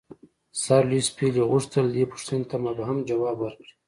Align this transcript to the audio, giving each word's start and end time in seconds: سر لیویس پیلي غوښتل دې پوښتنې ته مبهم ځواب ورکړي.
سر 0.63 0.81
لیویس 0.89 1.07
پیلي 1.17 1.43
غوښتل 1.51 1.85
دې 1.95 2.03
پوښتنې 2.11 2.45
ته 2.49 2.57
مبهم 2.65 2.97
ځواب 3.09 3.37
ورکړي. 3.41 3.71